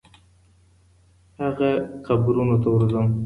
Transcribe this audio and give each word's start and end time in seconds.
هغه 1.41 1.69
قبرو 2.05 2.43
ته 2.63 2.67
ورځم 2.71 3.05